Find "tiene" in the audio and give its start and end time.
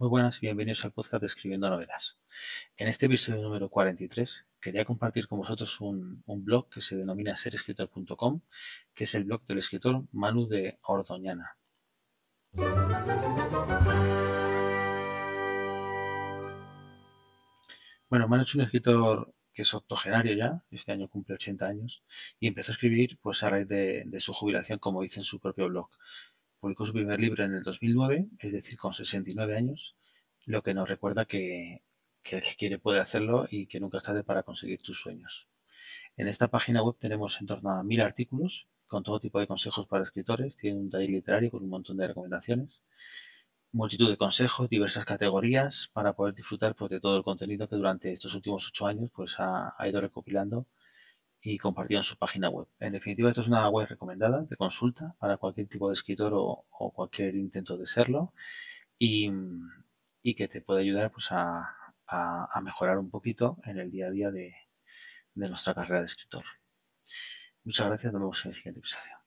40.56-40.78